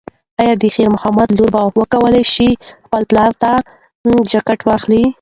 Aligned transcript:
ایا 0.41 0.53
د 0.61 0.63
خیر 0.75 0.87
محمد 0.95 1.29
لور 1.37 1.49
به 1.53 1.61
وکولی 1.79 2.23
شي 2.33 2.49
خپل 2.85 3.01
پلار 3.09 3.31
ته 3.41 3.51
جاکټ 4.31 4.59
واخلي؟ 4.69 5.03